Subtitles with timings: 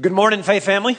[0.00, 0.96] Good morning, Faith Family.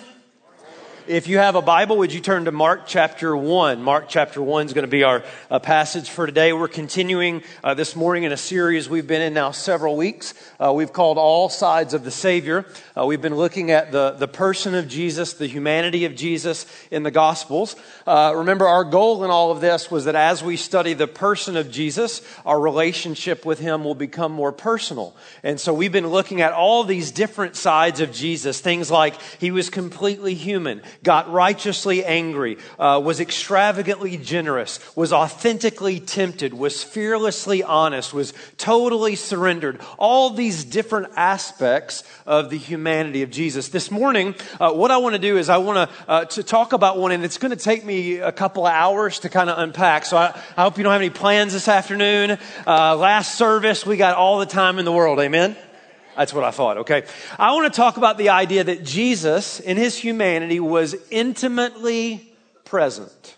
[1.10, 3.82] If you have a Bible, would you turn to Mark chapter 1?
[3.82, 6.54] Mark chapter 1 is going to be our uh, passage for today.
[6.54, 10.36] We're continuing uh, this morning in a series we've been in now several weeks.
[10.60, 12.64] Uh, we've called All Sides of the Savior.
[12.96, 17.02] Uh, we've been looking at the, the person of Jesus, the humanity of Jesus in
[17.02, 17.76] the Gospels.
[18.06, 21.58] Uh, remember, our goal in all of this was that as we study the person
[21.58, 25.16] of Jesus, our relationship with Him will become more personal.
[25.42, 28.62] And so we've been looking at all these different sides of Jesus.
[28.62, 36.00] Things like He was completely human got righteously angry, uh, was extravagantly generous, was authentically
[36.00, 39.80] tempted, was fearlessly honest, was totally surrendered.
[39.98, 43.70] All these different aspects of the humanity of Jesus.
[43.70, 46.74] This morning, uh, what I want to do is I want to, uh, to talk
[46.74, 49.58] about one, and it's going to take me a couple of hours to kind of
[49.58, 50.06] unpack.
[50.06, 52.38] So I, I, hope you don't have any plans this afternoon.
[52.68, 55.20] Uh, last service, we got all the time in the world.
[55.20, 55.56] Amen.
[56.18, 57.04] That's what I thought, okay?
[57.38, 62.34] I want to talk about the idea that Jesus, in his humanity, was intimately
[62.66, 63.38] present.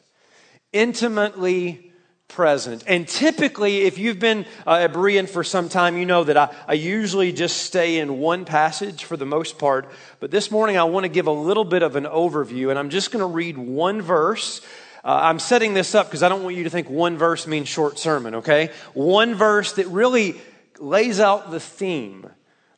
[0.73, 1.91] Intimately
[2.27, 2.83] present.
[2.87, 6.55] And typically, if you've been uh, a Berean for some time, you know that I,
[6.67, 9.91] I usually just stay in one passage for the most part.
[10.19, 12.89] But this morning, I want to give a little bit of an overview, and I'm
[12.89, 14.61] just going to read one verse.
[15.03, 17.67] Uh, I'm setting this up because I don't want you to think one verse means
[17.67, 18.71] short sermon, okay?
[18.93, 20.39] One verse that really
[20.79, 22.29] lays out the theme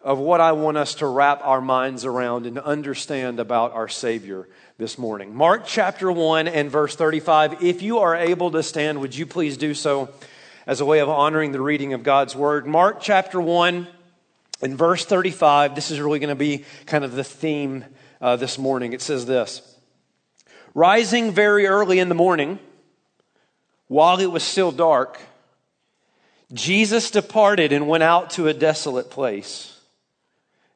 [0.03, 4.49] of what I want us to wrap our minds around and understand about our Savior
[4.77, 5.33] this morning.
[5.33, 7.63] Mark chapter 1 and verse 35.
[7.63, 10.09] If you are able to stand, would you please do so
[10.67, 12.67] as a way of honoring the reading of God's Word?
[12.67, 13.87] Mark chapter 1
[14.61, 15.73] and verse 35.
[15.73, 17.85] This is really going to be kind of the theme
[18.19, 18.91] uh, this morning.
[18.91, 19.61] It says this
[20.73, 22.59] Rising very early in the morning,
[23.88, 25.17] while it was still dark,
[26.51, 29.72] Jesus departed and went out to a desolate place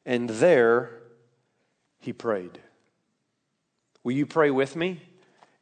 [0.04, 0.90] and there
[2.00, 2.58] he prayed.
[4.02, 5.02] Will you pray with me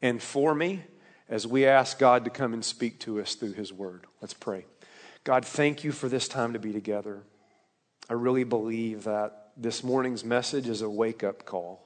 [0.00, 0.84] and for me
[1.28, 4.06] as we ask God to come and speak to us through his word?
[4.20, 4.66] Let's pray.
[5.24, 7.22] God, thank you for this time to be together.
[8.08, 11.82] I really believe that this morning's message is a wake up call.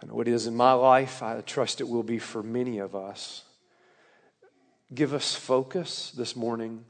[0.00, 1.22] I know it is in my life.
[1.22, 3.42] I trust it will be for many of us.
[4.94, 6.84] Give us focus this morning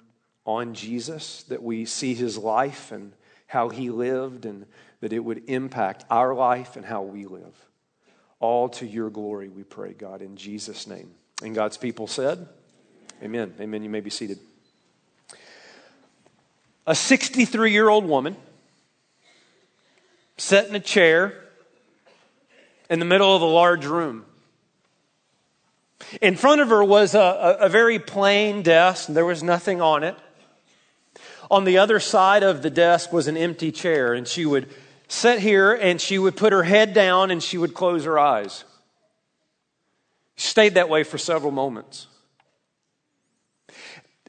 [0.44, 3.12] on Jesus, that we see his life and
[3.46, 4.66] how he lived, and
[5.00, 7.54] that it would impact our life and how we live.
[8.40, 11.10] All to your glory, we pray, God, in Jesus' name.
[11.42, 12.48] And God's people said,
[13.22, 13.54] Amen.
[13.60, 13.82] Amen.
[13.82, 14.38] You may be seated.
[16.86, 18.36] A 63 year old woman
[20.36, 21.34] sat in a chair
[22.90, 24.24] in the middle of a large room.
[26.20, 29.80] In front of her was a, a, a very plain desk, and there was nothing
[29.80, 30.16] on it.
[31.50, 34.68] On the other side of the desk was an empty chair, and she would
[35.08, 38.64] sit here and she would put her head down and she would close her eyes.
[40.36, 42.08] She stayed that way for several moments.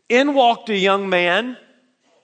[0.08, 1.58] In walked a young man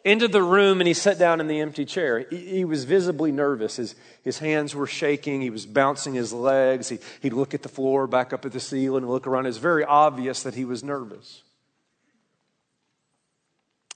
[0.05, 2.25] into the room and he sat down in the empty chair.
[2.29, 3.77] He, he, was visibly nervous.
[3.77, 5.41] His, his hands were shaking.
[5.41, 6.89] He was bouncing his legs.
[6.89, 9.45] He, he'd look at the floor, back up at the ceiling, and look around.
[9.45, 11.43] It was very obvious that he was nervous.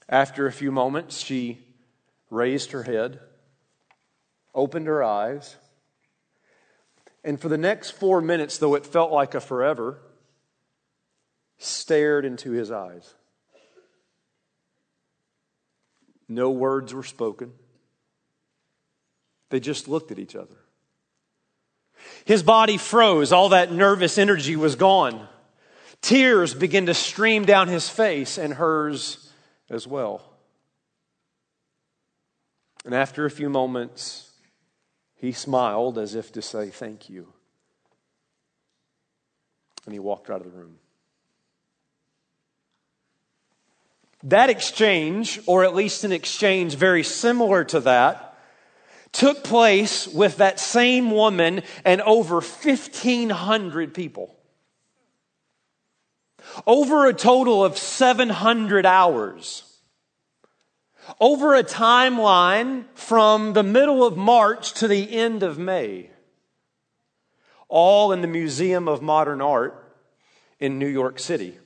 [0.08, 1.58] After a few moments, she
[2.30, 3.20] raised her head,
[4.54, 5.56] opened her eyes,
[7.24, 9.98] and for the next four minutes, though it felt like a forever,
[11.58, 13.14] stared into his eyes.
[16.28, 17.52] No words were spoken.
[19.50, 20.56] They just looked at each other.
[22.24, 23.32] His body froze.
[23.32, 25.26] All that nervous energy was gone.
[26.00, 29.27] Tears began to stream down his face, and hers
[29.70, 30.22] as well.
[32.84, 34.30] And after a few moments,
[35.16, 37.32] he smiled as if to say, Thank you.
[39.84, 40.76] And he walked out of the room.
[44.24, 48.36] That exchange, or at least an exchange very similar to that,
[49.12, 54.38] took place with that same woman and over 1,500 people
[56.66, 59.64] over a total of 700 hours.
[61.20, 66.10] Over a timeline from the middle of March to the end of May.
[67.68, 69.92] All in the Museum of Modern Art
[70.58, 71.58] in New York City.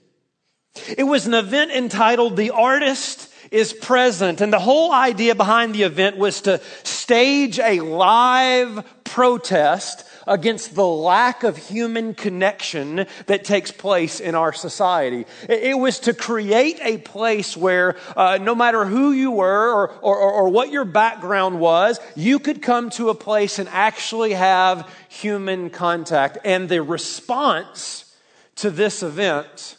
[0.96, 4.40] It was an event entitled The Artist is Present.
[4.40, 10.86] And the whole idea behind the event was to stage a live protest against the
[10.86, 15.26] lack of human connection that takes place in our society.
[15.48, 20.18] It was to create a place where uh, no matter who you were or, or,
[20.18, 25.70] or what your background was, you could come to a place and actually have human
[25.70, 26.38] contact.
[26.44, 28.14] And the response
[28.56, 29.76] to this event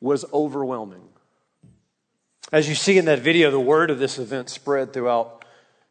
[0.00, 1.02] was overwhelming.
[2.52, 5.44] As you see in that video, the word of this event spread throughout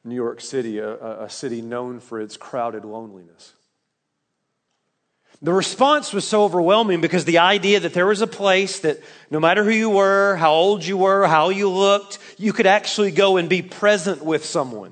[0.04, 3.54] New York City, a, a city known for its crowded loneliness.
[5.42, 9.00] The response was so overwhelming because the idea that there was a place that
[9.32, 13.12] no matter who you were, how old you were, how you looked, you could actually
[13.12, 14.92] go and be present with someone.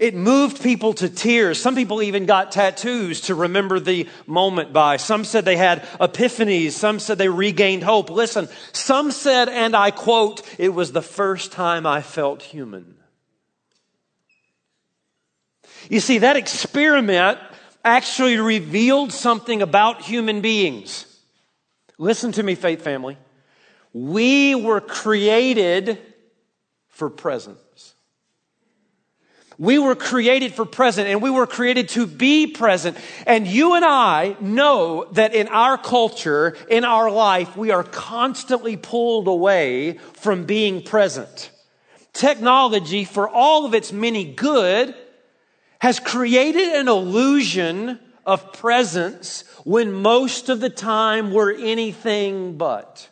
[0.00, 1.60] It moved people to tears.
[1.60, 4.96] Some people even got tattoos to remember the moment by.
[4.96, 6.72] Some said they had epiphanies.
[6.72, 8.10] Some said they regained hope.
[8.10, 12.96] Listen, some said, and I quote, it was the first time I felt human.
[15.88, 17.38] You see, that experiment
[17.86, 21.06] actually revealed something about human beings.
[21.98, 23.16] Listen to me, faith family.
[23.92, 25.98] We were created
[26.88, 27.94] for presence.
[29.58, 32.98] We were created for present and we were created to be present.
[33.26, 38.76] And you and I know that in our culture, in our life, we are constantly
[38.76, 41.50] pulled away from being present.
[42.12, 44.94] Technology, for all of its many good,
[45.80, 53.08] has created an illusion of presence when most of the time we're anything but.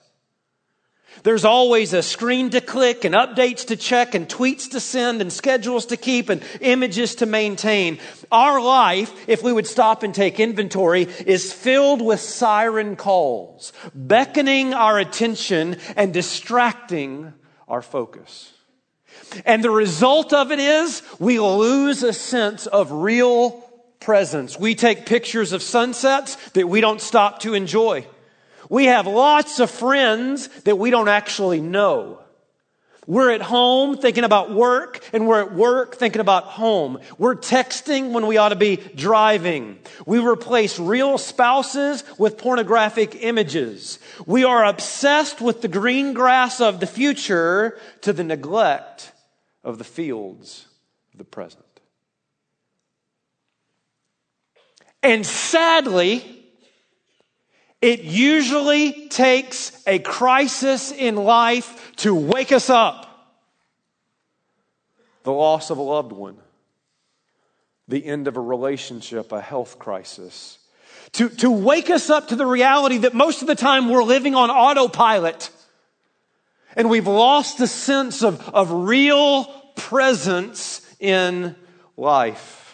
[1.22, 5.32] There's always a screen to click and updates to check and tweets to send and
[5.32, 7.98] schedules to keep and images to maintain.
[8.32, 14.74] Our life, if we would stop and take inventory, is filled with siren calls, beckoning
[14.74, 17.32] our attention and distracting
[17.68, 18.53] our focus.
[19.44, 23.62] And the result of it is we lose a sense of real
[24.00, 24.58] presence.
[24.58, 28.06] We take pictures of sunsets that we don't stop to enjoy.
[28.68, 32.20] We have lots of friends that we don't actually know.
[33.06, 36.98] We're at home thinking about work, and we're at work thinking about home.
[37.18, 39.78] We're texting when we ought to be driving.
[40.06, 43.98] We replace real spouses with pornographic images.
[44.26, 49.12] We are obsessed with the green grass of the future to the neglect
[49.64, 50.66] of the fields
[51.12, 51.64] of the present.
[55.02, 56.44] And sadly,
[57.82, 63.10] it usually takes a crisis in life to wake us up.
[65.24, 66.38] The loss of a loved one,
[67.88, 70.58] the end of a relationship, a health crisis.
[71.12, 74.34] To, to wake us up to the reality that most of the time we're living
[74.34, 75.50] on autopilot.
[76.76, 79.44] And we've lost the sense of, of real
[79.76, 81.54] presence in
[81.96, 82.64] life.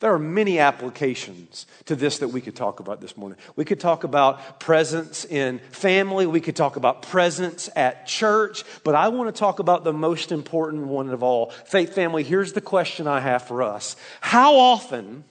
[0.00, 3.38] There are many applications to this that we could talk about this morning.
[3.54, 6.26] We could talk about presence in family.
[6.26, 8.64] We could talk about presence at church.
[8.82, 11.50] But I want to talk about the most important one of all.
[11.50, 13.94] Faith family, here's the question I have for us.
[14.22, 15.24] How often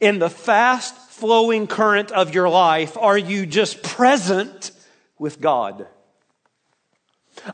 [0.00, 4.70] in the fast flowing current of your life are you just present
[5.18, 5.86] with God?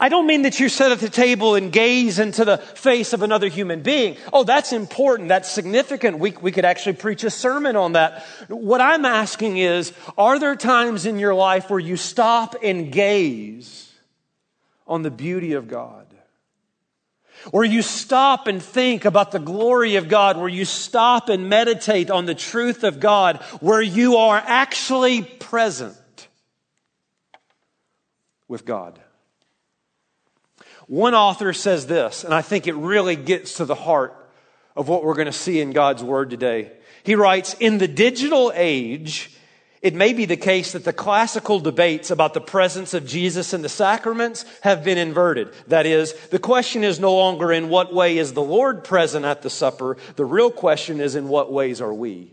[0.00, 3.22] I don't mean that you sit at the table and gaze into the face of
[3.22, 4.16] another human being.
[4.32, 5.28] Oh, that's important.
[5.28, 6.18] That's significant.
[6.18, 8.24] We, we could actually preach a sermon on that.
[8.48, 13.92] What I'm asking is, are there times in your life where you stop and gaze
[14.86, 16.06] on the beauty of God?
[17.50, 22.10] Where you stop and think about the glory of God, where you stop and meditate
[22.10, 25.96] on the truth of God, where you are actually present
[28.48, 28.98] with God.
[30.86, 34.14] One author says this, and I think it really gets to the heart
[34.76, 36.70] of what we're going to see in God's Word today.
[37.02, 39.36] He writes, In the digital age,
[39.82, 43.62] it may be the case that the classical debates about the presence of Jesus in
[43.62, 45.52] the sacraments have been inverted.
[45.68, 49.42] That is, the question is no longer in what way is the Lord present at
[49.42, 49.96] the supper.
[50.16, 52.32] The real question is in what ways are we?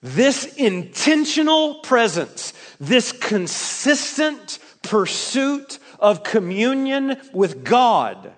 [0.00, 8.32] This intentional presence, this consistent pursuit of communion with God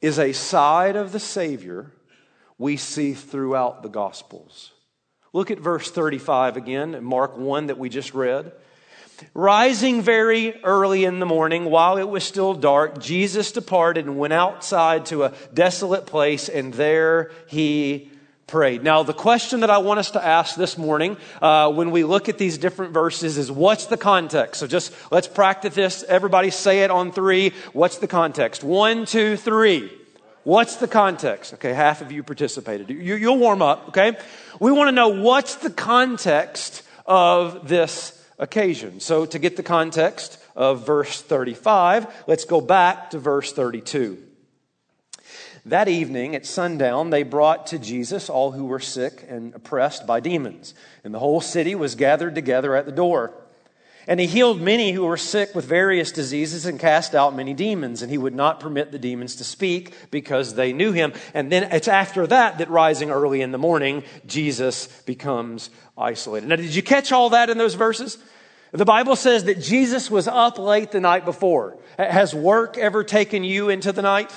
[0.00, 1.92] is a side of the Savior
[2.58, 4.72] we see throughout the Gospels.
[5.32, 8.52] Look at verse 35 again, Mark 1 that we just read.
[9.34, 14.32] Rising very early in the morning, while it was still dark, Jesus departed and went
[14.32, 18.10] outside to a desolate place, and there he
[18.50, 18.82] prayed.
[18.82, 22.28] Now, the question that I want us to ask this morning uh, when we look
[22.28, 24.58] at these different verses is what's the context?
[24.60, 26.02] So just let's practice this.
[26.02, 27.52] Everybody say it on three.
[27.72, 28.64] What's the context?
[28.64, 29.90] One, two, three.
[30.42, 31.54] What's the context?
[31.54, 32.90] Okay, half of you participated.
[32.90, 34.18] You, will warm up, okay?
[34.58, 38.98] We want to know what's the context of this occasion.
[38.98, 44.18] So, to get the context of verse 35, let's go back to verse 32.
[45.70, 50.18] That evening at sundown, they brought to Jesus all who were sick and oppressed by
[50.18, 50.74] demons,
[51.04, 53.32] and the whole city was gathered together at the door.
[54.08, 58.02] And he healed many who were sick with various diseases and cast out many demons.
[58.02, 61.12] And he would not permit the demons to speak because they knew him.
[61.34, 66.48] And then it's after that that rising early in the morning, Jesus becomes isolated.
[66.48, 68.18] Now, did you catch all that in those verses?
[68.72, 71.78] The Bible says that Jesus was up late the night before.
[71.96, 74.32] Has work ever taken you into the night?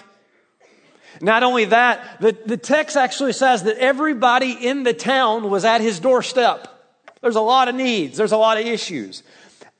[1.21, 5.81] Not only that, the, the text actually says that everybody in the town was at
[5.81, 6.67] his doorstep.
[7.21, 8.17] There's a lot of needs.
[8.17, 9.23] There's a lot of issues.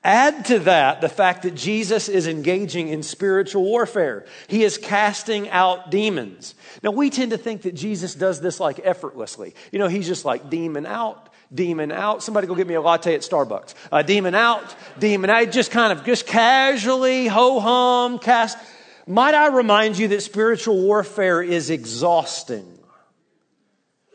[0.03, 4.25] Add to that the fact that Jesus is engaging in spiritual warfare.
[4.47, 6.55] He is casting out demons.
[6.81, 9.55] Now, we tend to think that Jesus does this like effortlessly.
[9.71, 12.21] You know, he's just like demon out, demon out.
[12.21, 13.75] Somebody go get me a latte at Starbucks.
[13.93, 15.51] Uh, demon out, demon out.
[15.51, 18.57] Just kind of just casually, ho hum, cast.
[19.05, 22.79] Might I remind you that spiritual warfare is exhausting?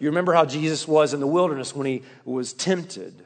[0.00, 3.23] You remember how Jesus was in the wilderness when he was tempted.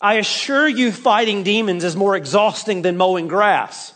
[0.00, 3.92] I assure you, fighting demons is more exhausting than mowing grass.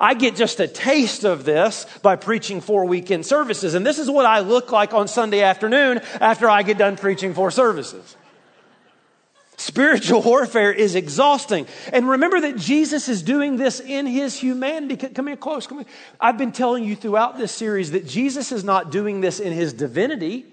[0.00, 3.74] I get just a taste of this by preaching four weekend services.
[3.74, 7.34] And this is what I look like on Sunday afternoon after I get done preaching
[7.34, 8.16] four services.
[9.60, 11.66] Spiritual warfare is exhausting.
[11.92, 14.96] And remember that Jesus is doing this in his humanity.
[14.96, 15.66] Come here close.
[15.66, 15.86] Come here.
[16.18, 19.74] I've been telling you throughout this series that Jesus is not doing this in his
[19.74, 20.46] divinity.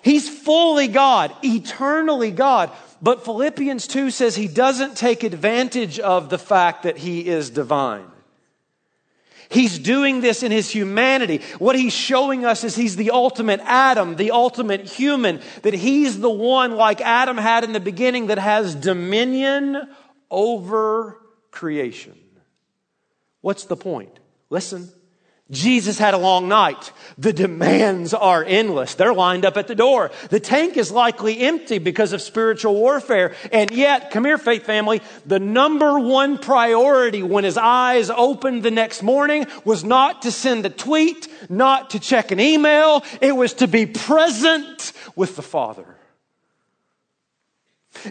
[0.00, 2.70] He's fully God, eternally God.
[3.02, 8.06] But Philippians 2 says he doesn't take advantage of the fact that he is divine.
[9.54, 11.40] He's doing this in his humanity.
[11.60, 16.28] What he's showing us is he's the ultimate Adam, the ultimate human, that he's the
[16.28, 19.88] one like Adam had in the beginning that has dominion
[20.28, 21.20] over
[21.52, 22.18] creation.
[23.42, 24.18] What's the point?
[24.50, 24.90] Listen.
[25.50, 26.90] Jesus had a long night.
[27.18, 28.94] The demands are endless.
[28.94, 30.10] They're lined up at the door.
[30.30, 33.34] The tank is likely empty because of spiritual warfare.
[33.52, 38.70] And yet, come here, faith family, the number one priority when his eyes opened the
[38.70, 43.04] next morning was not to send a tweet, not to check an email.
[43.20, 45.94] It was to be present with the Father.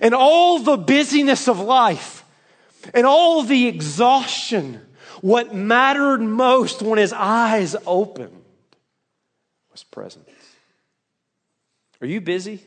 [0.03, 2.23] And all the busyness of life
[2.93, 4.81] and all the exhaustion
[5.23, 8.43] what mattered most when his eyes opened
[9.71, 10.27] was presence.
[12.01, 12.61] Are you busy?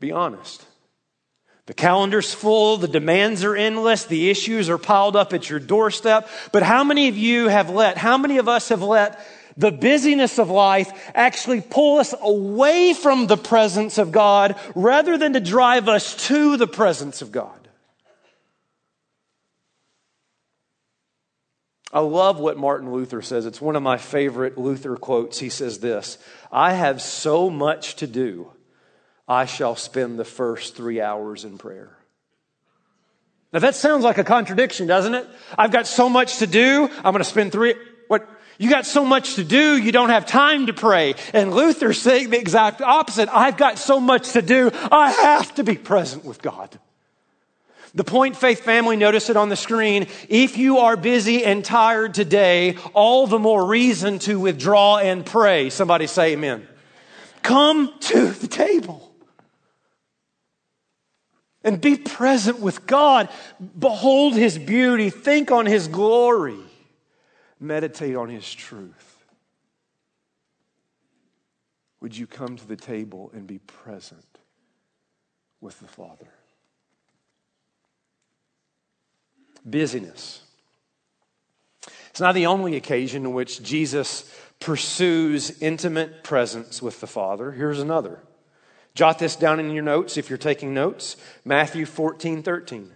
[0.00, 0.66] Be honest.
[1.66, 6.28] The calendar's full, the demands are endless, the issues are piled up at your doorstep.
[6.50, 9.24] But how many of you have let, how many of us have let
[9.56, 15.34] the busyness of life actually pull us away from the presence of God rather than
[15.34, 17.67] to drive us to the presence of God?
[21.92, 23.46] I love what Martin Luther says.
[23.46, 25.38] It's one of my favorite Luther quotes.
[25.38, 26.18] He says this
[26.52, 28.50] I have so much to do,
[29.26, 31.96] I shall spend the first three hours in prayer.
[33.52, 35.26] Now that sounds like a contradiction, doesn't it?
[35.56, 37.74] I've got so much to do, I'm going to spend three.
[38.08, 38.28] What?
[38.58, 41.14] You got so much to do, you don't have time to pray.
[41.32, 43.28] And Luther's saying the exact opposite.
[43.32, 46.78] I've got so much to do, I have to be present with God.
[47.94, 50.06] The point, faith family, notice it on the screen.
[50.28, 55.70] If you are busy and tired today, all the more reason to withdraw and pray.
[55.70, 56.66] Somebody say amen.
[57.42, 59.12] Come to the table
[61.64, 63.28] and be present with God.
[63.78, 66.58] Behold his beauty, think on his glory,
[67.58, 69.24] meditate on his truth.
[72.00, 74.38] Would you come to the table and be present
[75.60, 76.28] with the Father?
[79.64, 80.42] Busyness.
[82.10, 87.52] It's not the only occasion in which Jesus pursues intimate presence with the Father.
[87.52, 88.20] Here's another.
[88.94, 91.16] Jot this down in your notes if you're taking notes.
[91.44, 92.90] Matthew 14, 13.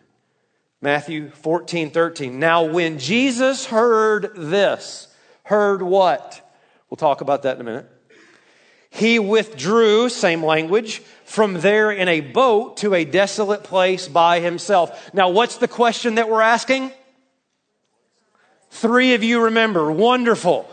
[0.80, 2.40] Matthew 14, 13.
[2.40, 5.06] Now, when Jesus heard this,
[5.44, 6.56] heard what?
[6.90, 7.88] We'll talk about that in a minute.
[8.90, 11.00] He withdrew, same language,
[11.32, 15.12] from there in a boat to a desolate place by himself.
[15.14, 16.92] Now, what's the question that we're asking?
[18.70, 19.90] Three of you remember.
[19.90, 20.68] Wonderful.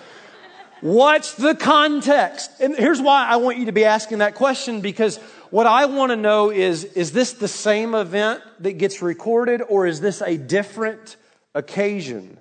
[0.81, 2.51] What's the context?
[2.59, 5.17] And here's why I want you to be asking that question because
[5.49, 9.87] what I want to know is is this the same event that gets recorded or
[9.87, 11.17] is this a different
[11.53, 12.37] occasion?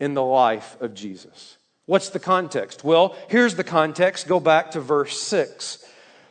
[0.00, 1.58] in the life of Jesus.
[1.84, 2.82] What's the context?
[2.82, 4.26] Well, here's the context.
[4.26, 5.84] Go back to verse 6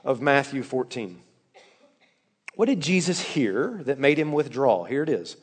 [0.10, 1.22] of Matthew 14.
[2.56, 4.86] What did Jesus hear that made him withdraw?
[4.86, 5.38] Here it is.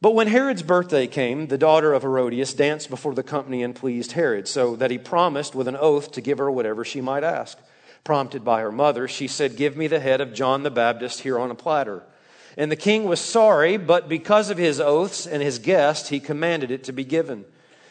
[0.00, 4.12] But when Herod's birthday came, the daughter of Herodias danced before the company and pleased
[4.12, 7.58] Herod, so that he promised with an oath to give her whatever she might ask.
[8.04, 11.36] Prompted by her mother, she said, Give me the head of John the Baptist here
[11.36, 12.04] on a platter.
[12.56, 16.70] And the king was sorry, but because of his oaths and his guest, he commanded
[16.70, 17.44] it to be given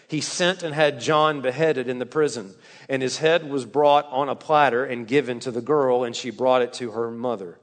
[0.07, 2.55] he sent and had John beheaded in the prison.
[2.87, 6.29] And his head was brought on a platter and given to the girl, and she
[6.29, 7.59] brought it to her mother.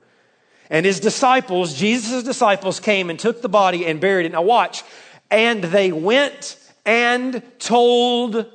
[0.69, 4.33] And his disciples, Jesus' disciples, came and took the body and buried it.
[4.33, 4.83] Now, watch.
[5.31, 8.47] And they went and told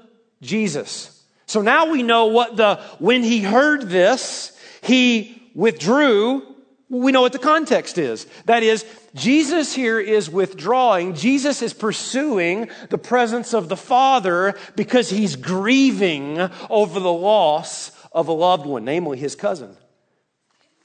[0.41, 1.23] Jesus.
[1.47, 6.49] So now we know what the, when he heard this, he withdrew
[6.89, 8.25] we know what the context is.
[8.45, 8.83] That is,
[9.19, 11.13] Jesus here is withdrawing.
[11.13, 18.27] Jesus is pursuing the presence of the Father because he's grieving over the loss of
[18.27, 19.75] a loved one, namely his cousin.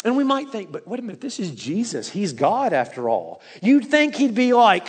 [0.04, 2.10] And we might think, but wait a minute, this is Jesus.
[2.10, 3.40] He's God after all.
[3.62, 4.88] You'd think he'd be like,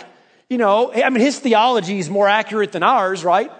[0.50, 3.50] you know, I mean, his theology is more accurate than ours, right?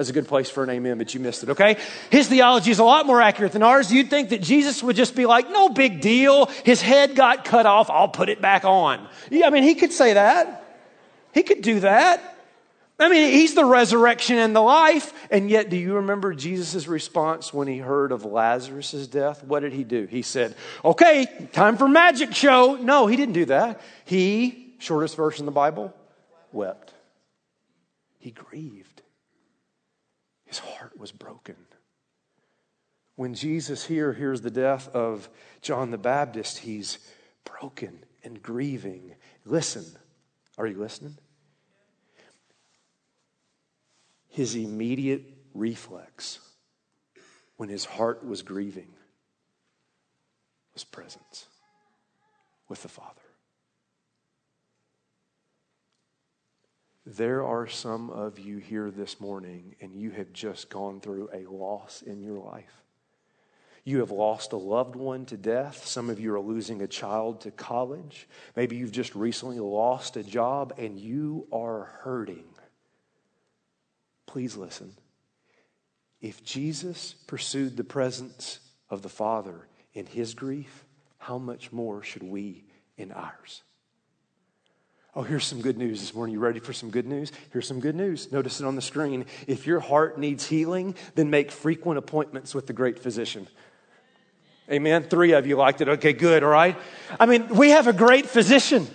[0.00, 1.76] That's a good place for an amen, but you missed it, okay?
[2.08, 3.92] His theology is a lot more accurate than ours.
[3.92, 6.46] You'd think that Jesus would just be like, no big deal.
[6.64, 7.90] His head got cut off.
[7.90, 9.06] I'll put it back on.
[9.28, 10.64] Yeah, I mean, he could say that.
[11.34, 12.34] He could do that.
[12.98, 15.12] I mean, he's the resurrection and the life.
[15.30, 19.44] And yet, do you remember Jesus' response when he heard of Lazarus' death?
[19.44, 20.06] What did he do?
[20.06, 22.76] He said, okay, time for magic show.
[22.76, 23.82] No, he didn't do that.
[24.06, 25.92] He, shortest verse in the Bible,
[26.52, 26.94] wept.
[28.18, 28.89] He grieved.
[30.50, 31.54] His heart was broken.
[33.14, 35.28] When Jesus here hears the death of
[35.62, 36.98] John the Baptist, he's
[37.44, 39.14] broken and grieving.
[39.44, 39.84] Listen.
[40.58, 41.16] Are you listening?
[44.26, 45.22] His immediate
[45.54, 46.40] reflex
[47.56, 48.90] when his heart was grieving
[50.74, 51.46] was presence
[52.68, 53.19] with the Father.
[57.06, 61.50] There are some of you here this morning, and you have just gone through a
[61.50, 62.82] loss in your life.
[63.84, 65.86] You have lost a loved one to death.
[65.86, 68.28] Some of you are losing a child to college.
[68.54, 72.44] Maybe you've just recently lost a job and you are hurting.
[74.26, 74.92] Please listen.
[76.20, 78.60] If Jesus pursued the presence
[78.90, 80.84] of the Father in his grief,
[81.16, 82.64] how much more should we
[82.98, 83.62] in ours?
[85.14, 86.34] Oh, here's some good news this morning.
[86.34, 87.32] You ready for some good news?
[87.52, 88.30] Here's some good news.
[88.30, 89.26] Notice it on the screen.
[89.48, 93.48] If your heart needs healing, then make frequent appointments with the great physician.
[94.70, 95.02] Amen.
[95.02, 95.88] Three of you liked it.
[95.88, 96.44] Okay, good.
[96.44, 96.78] All right.
[97.18, 98.86] I mean, we have a great physician,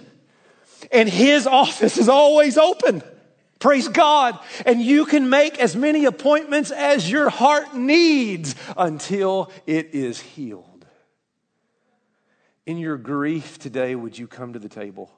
[0.89, 3.03] and his office is always open.
[3.59, 4.39] Praise God.
[4.65, 10.85] And you can make as many appointments as your heart needs until it is healed.
[12.65, 15.11] In your grief today, would you come to the table?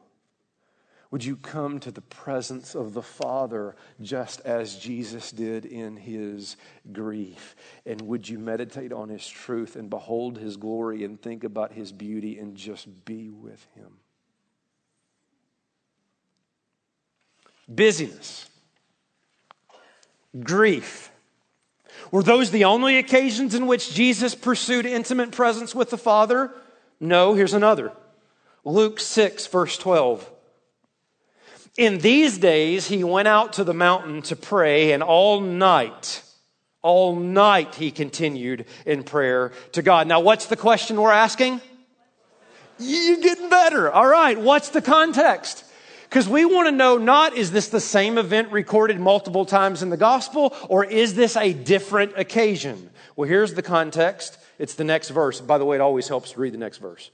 [1.09, 6.57] Would you come to the presence of the Father just as Jesus did in his
[6.91, 7.55] grief?
[7.85, 11.93] And would you meditate on his truth and behold his glory and think about his
[11.93, 13.99] beauty and just be with him?
[17.69, 18.49] Busyness,
[20.41, 21.11] grief.
[22.11, 26.53] Were those the only occasions in which Jesus pursued intimate presence with the Father?
[26.99, 27.91] No, here's another.
[28.63, 30.31] Luke 6, verse 12.
[31.77, 36.23] In these days, he went out to the mountain to pray, and all night,
[36.81, 40.07] all night he continued in prayer to God.
[40.07, 41.61] Now, what's the question we're asking?
[42.79, 43.91] You're getting better.
[43.91, 45.65] All right, what's the context?
[46.09, 49.91] Because we want to know not is this the same event recorded multiple times in
[49.91, 52.89] the gospel, or is this a different occasion?
[53.15, 54.39] Well, here's the context.
[54.57, 55.41] It's the next verse.
[55.41, 57.11] By the way, it always helps to read the next verse.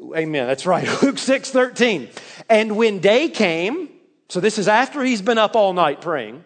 [0.00, 0.46] Amen.
[0.46, 0.86] That's right.
[1.02, 2.08] Luke 6 13.
[2.48, 3.88] And when day came,
[4.28, 6.44] so this is after he's been up all night praying,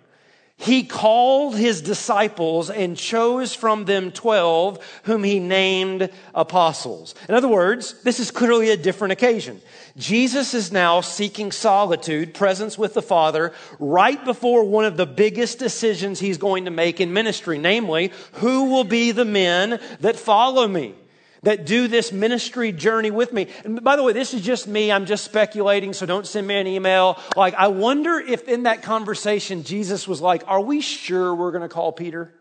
[0.61, 7.15] he called his disciples and chose from them 12 whom he named apostles.
[7.31, 9.63] In other words, this is clearly a different occasion.
[9.97, 15.59] Jesus is now seeking solitude, presence with the Father, right before one of the biggest
[15.59, 20.69] decisions he's going to make in ministry, namely, who will be the men that follow
[20.69, 20.95] me?
[21.43, 23.49] That do this ministry journey with me.
[23.65, 24.93] And by the way, this is just me.
[24.93, 27.19] I'm just speculating, so don't send me an email.
[27.37, 31.63] Like, I wonder if in that conversation, Jesus was like, Are we sure we're going
[31.63, 32.35] to call Peter?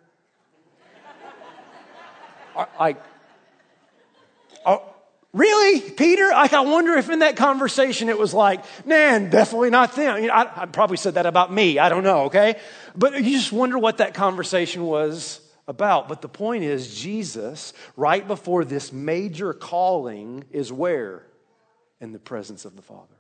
[2.78, 3.02] Like,
[5.32, 6.30] Really, Peter?
[6.30, 10.24] Like, I wonder if in that conversation it was like, man, definitely not them.
[10.24, 11.78] You know, I, I probably said that about me.
[11.78, 12.56] I don't know, okay?
[12.96, 16.10] But you just wonder what that conversation was about.
[16.10, 21.26] But the point is, Jesus, right before this major calling, is where?
[22.02, 23.16] In the presence of the Father.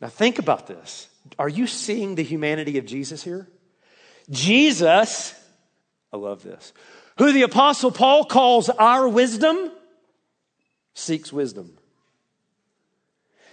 [0.00, 1.08] Now, think about this.
[1.38, 3.48] Are you seeing the humanity of Jesus here?
[4.30, 5.34] Jesus,
[6.12, 6.72] I love this,
[7.18, 9.72] who the Apostle Paul calls our wisdom,
[10.94, 11.75] seeks wisdom.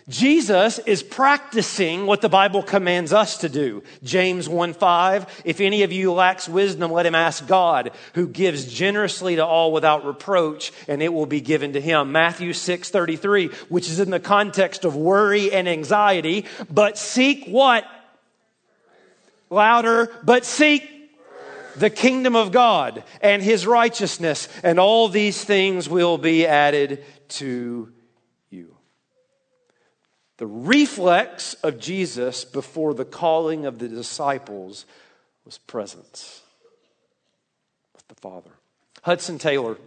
[0.10, 3.84] Jesus is practicing what the Bible commands us to do.
[4.04, 8.66] James 1 5, if any of you lacks wisdom, let him ask God, who gives
[8.66, 12.12] generously to all without reproach, and it will be given to him.
[12.12, 17.46] Matthew six thirty three, which is in the context of worry and anxiety, but seek
[17.46, 17.86] what?
[19.50, 20.89] Louder, but seek
[21.78, 27.94] the kingdom of God and his righteousness, and all these things will be added to.
[30.38, 34.86] The reflex of Jesus before the calling of the disciples
[35.46, 36.41] was presence
[37.93, 38.52] with the Father.
[39.04, 39.78] Hudson Taylor,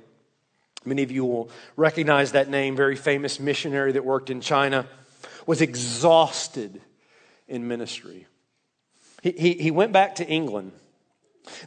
[0.84, 4.86] many of you will recognize that name, very famous missionary that worked in China,
[5.46, 6.80] was exhausted
[7.48, 8.26] in ministry.
[9.22, 10.72] He, he, he went back to England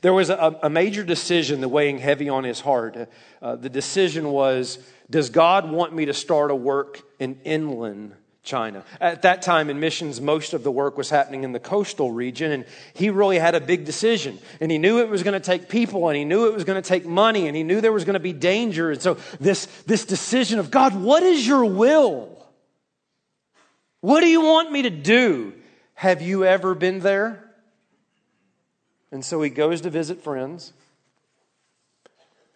[0.02, 3.10] there was a, a major decision that weighing heavy on his heart.
[3.42, 8.14] Uh, the decision was Does God want me to start a work in inland
[8.44, 8.84] China?
[9.00, 12.52] At that time in missions, most of the work was happening in the coastal region,
[12.52, 14.40] and he really had a big decision.
[14.60, 16.82] And he knew it was going to take people, and he knew it was going
[16.82, 18.92] to take money, and he knew there was going to be danger.
[18.92, 22.36] And so, this, this decision of God, what is your will?
[24.02, 25.54] What do you want me to do?
[25.96, 27.44] Have you ever been there?
[29.12, 30.72] And so he goes to visit friends.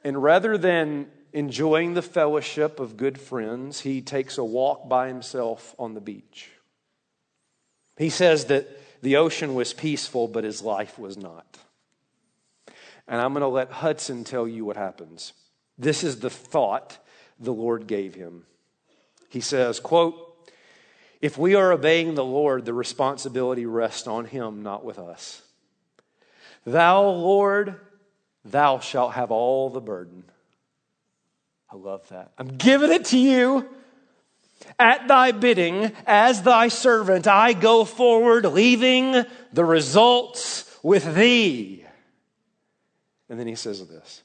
[0.04, 5.76] And rather than enjoying the fellowship of good friends, he takes a walk by himself
[5.78, 6.50] on the beach.
[7.98, 8.68] He says that
[9.02, 11.58] the ocean was peaceful, but his life was not.
[13.08, 15.34] And I'm going to let Hudson tell you what happens.
[15.78, 16.98] This is the thought
[17.40, 18.46] the Lord gave him.
[19.30, 20.30] He says, quote,
[21.22, 25.42] if we are obeying the Lord, the responsibility rests on him, not with us.
[26.66, 27.80] Thou, Lord,
[28.46, 30.24] thou shalt have all the burden.
[31.74, 32.32] I love that.
[32.38, 33.68] I'm giving it to you.
[34.78, 41.84] At thy bidding, as thy servant, I go forward, leaving the results with thee.
[43.28, 44.22] And then he says this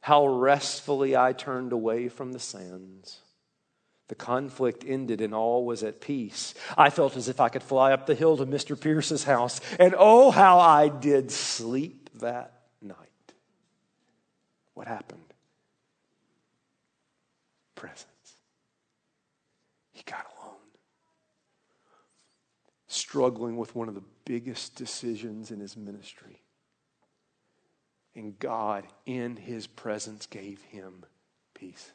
[0.00, 3.18] How restfully I turned away from the sands.
[4.08, 6.54] The conflict ended and all was at peace.
[6.76, 8.80] I felt as if I could fly up the hill to Mr.
[8.80, 12.96] Pearse's house, and oh, how I did sleep that night.
[14.72, 15.29] What happened?
[17.80, 18.34] Presence.
[19.92, 20.58] He got alone.
[22.88, 26.42] Struggling with one of the biggest decisions in his ministry.
[28.14, 31.06] And God, in his presence, gave him
[31.54, 31.92] peace.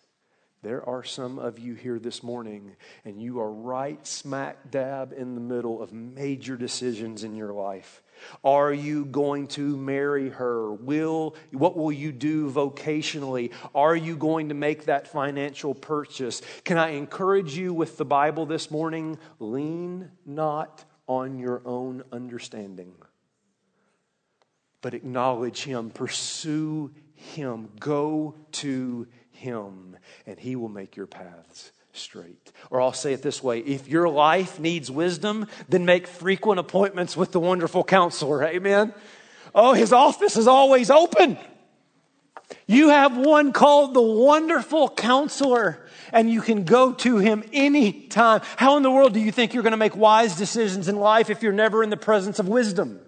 [0.64, 5.36] There are some of you here this morning, and you are right smack dab in
[5.36, 8.02] the middle of major decisions in your life.
[8.44, 10.74] Are you going to marry her?
[10.74, 13.52] Will what will you do vocationally?
[13.74, 16.42] Are you going to make that financial purchase?
[16.64, 19.18] Can I encourage you with the Bible this morning?
[19.40, 22.94] Lean not on your own understanding,
[24.82, 32.52] but acknowledge him, pursue him, go to him, and He will make your paths straight.
[32.70, 37.16] Or I'll say it this way if your life needs wisdom, then make frequent appointments
[37.16, 38.44] with the wonderful counselor.
[38.44, 38.94] Amen.
[39.54, 41.38] Oh, his office is always open.
[42.68, 48.42] You have one called the wonderful counselor, and you can go to him anytime.
[48.58, 51.30] How in the world do you think you're going to make wise decisions in life
[51.30, 53.00] if you're never in the presence of wisdom?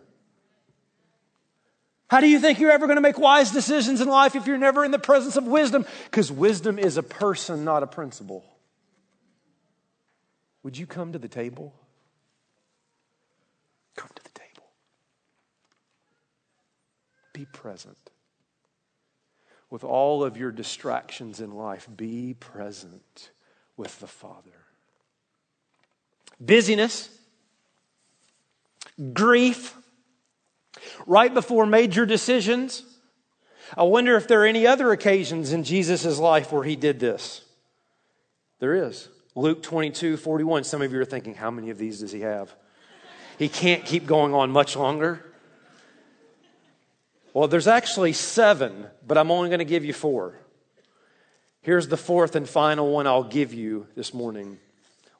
[2.10, 4.58] How do you think you're ever going to make wise decisions in life if you're
[4.58, 5.86] never in the presence of wisdom?
[6.06, 8.46] Because wisdom is a person, not a principle.
[10.68, 11.74] Would you come to the table?
[13.96, 14.66] Come to the table.
[17.32, 18.12] Be present.
[19.70, 23.32] With all of your distractions in life, be present
[23.78, 24.66] with the Father.
[26.42, 27.18] Busyness,
[29.14, 29.74] grief,
[31.06, 32.84] right before major decisions.
[33.78, 37.46] I wonder if there are any other occasions in Jesus' life where he did this.
[38.60, 39.08] There is.
[39.38, 40.64] Luke 22, 41.
[40.64, 42.56] Some of you are thinking, how many of these does he have?
[43.38, 45.24] He can't keep going on much longer.
[47.36, 50.40] Well, there's actually seven, but I'm only going to give you four.
[51.62, 54.58] Here's the fourth and final one I'll give you this morning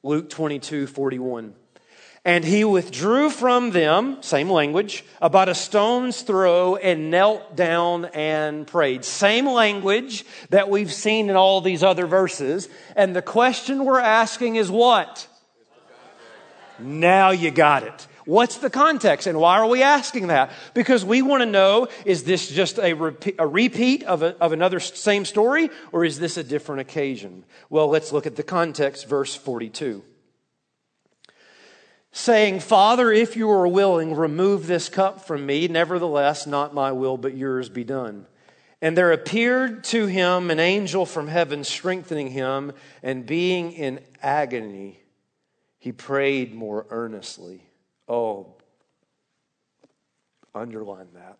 [0.02, 1.54] Luke 22 41.
[2.24, 8.66] And he withdrew from them, same language, about a stone's throw and knelt down and
[8.66, 9.04] prayed.
[9.04, 12.68] Same language that we've seen in all these other verses.
[12.96, 15.28] And the question we're asking is what?
[16.78, 18.06] Now you got it.
[18.24, 20.50] What's the context and why are we asking that?
[20.74, 24.52] Because we want to know is this just a, repeat, a repeat of, a, of
[24.52, 27.44] another same story or is this a different occasion?
[27.70, 30.04] Well, let's look at the context, verse 42
[32.12, 35.68] saying, Father, if you are willing, remove this cup from me.
[35.68, 38.26] Nevertheless, not my will, but yours be done.
[38.80, 45.00] And there appeared to him an angel from heaven, strengthening him, and being in agony,
[45.78, 47.62] he prayed more earnestly.
[48.08, 48.54] Oh,
[50.54, 51.38] underline that.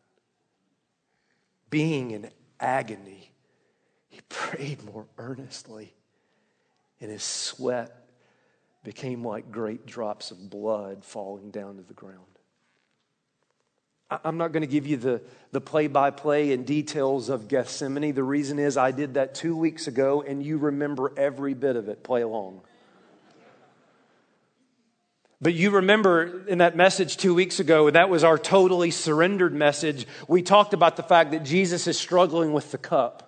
[1.70, 3.32] Being in agony,
[4.08, 5.94] he prayed more earnestly,
[7.00, 7.97] and his sweat
[8.84, 12.22] became like great drops of blood falling down to the ground.
[14.10, 18.14] I'm not going to give you the, the play-by-play and details of Gethsemane.
[18.14, 21.90] The reason is I did that two weeks ago, and you remember every bit of
[21.90, 22.02] it.
[22.02, 22.62] Play along.
[25.42, 30.06] But you remember in that message two weeks ago, that was our totally surrendered message.
[30.26, 33.27] We talked about the fact that Jesus is struggling with the cup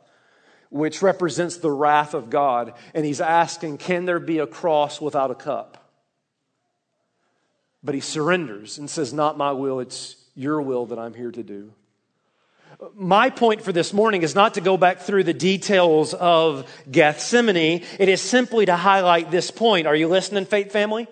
[0.71, 2.73] which represents the wrath of God.
[2.95, 5.77] And he's asking, Can there be a cross without a cup?
[7.83, 11.43] But he surrenders and says, Not my will, it's your will that I'm here to
[11.43, 11.73] do.
[12.95, 17.85] My point for this morning is not to go back through the details of Gethsemane.
[17.99, 19.87] It is simply to highlight this point.
[19.87, 21.07] Are you listening, Faith Family?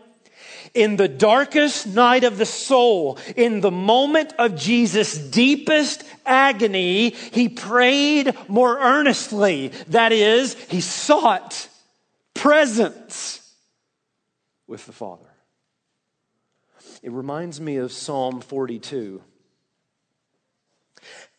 [0.74, 7.48] In the darkest night of the soul, in the moment of Jesus' deepest agony, he
[7.48, 9.68] prayed more earnestly.
[9.88, 11.68] That is, he sought
[12.34, 13.52] presence
[14.66, 15.24] with the Father.
[17.02, 19.22] It reminds me of Psalm 42.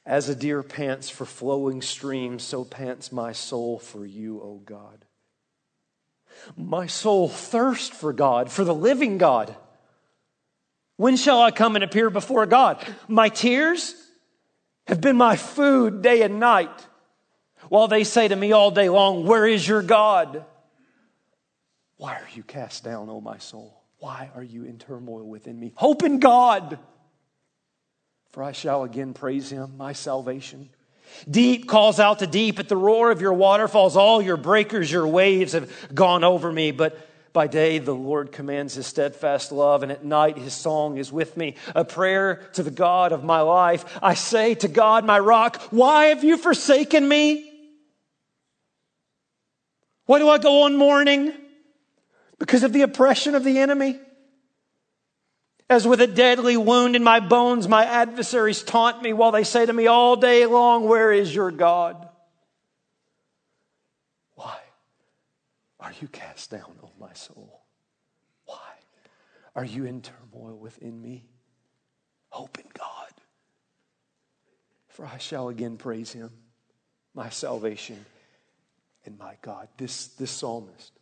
[0.05, 5.05] As a deer pants for flowing streams, so pants my soul for you, O God.
[6.57, 9.55] My soul thirsts for God, for the living God.
[10.97, 12.85] When shall I come and appear before God?
[13.07, 13.95] My tears
[14.87, 16.87] have been my food day and night,
[17.69, 20.45] while they say to me all day long, Where is your God?
[21.97, 23.83] Why are you cast down, O my soul?
[23.99, 25.73] Why are you in turmoil within me?
[25.75, 26.79] Hope in God,
[28.31, 30.69] for I shall again praise him, my salvation.
[31.29, 33.95] Deep calls out to deep at the roar of your waterfalls.
[33.95, 36.71] All your breakers, your waves have gone over me.
[36.71, 36.97] But
[37.31, 41.37] by day, the Lord commands his steadfast love, and at night, his song is with
[41.37, 41.55] me.
[41.75, 43.99] A prayer to the God of my life.
[44.01, 47.45] I say to God, my rock, why have you forsaken me?
[50.05, 51.33] Why do I go on mourning?
[52.39, 53.99] Because of the oppression of the enemy?
[55.69, 59.65] As with a deadly wound in my bones, my adversaries taunt me while they say
[59.65, 62.09] to me all day long, Where is your God?
[64.33, 64.57] Why
[65.79, 67.61] are you cast down, O my soul?
[68.45, 68.57] Why
[69.55, 71.25] are you in turmoil within me?
[72.29, 73.13] Hope in God.
[74.87, 76.31] For I shall again praise him,
[77.13, 78.03] my salvation
[79.05, 79.67] and my God.
[79.77, 80.98] This, this psalmist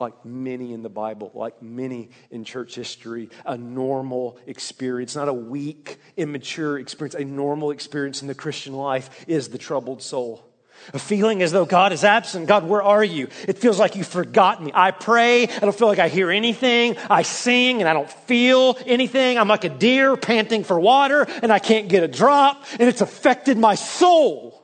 [0.00, 5.32] like many in the Bible, like many in church history, a normal experience, not a
[5.32, 10.46] weak, immature experience, a normal experience in the Christian life is the troubled soul.
[10.94, 12.46] A feeling as though God is absent.
[12.46, 13.28] God, where are you?
[13.46, 14.72] It feels like you've forgotten me.
[14.74, 15.46] I pray.
[15.46, 16.96] I don't feel like I hear anything.
[17.10, 19.36] I sing and I don't feel anything.
[19.36, 23.02] I'm like a deer panting for water and I can't get a drop and it's
[23.02, 24.59] affected my soul.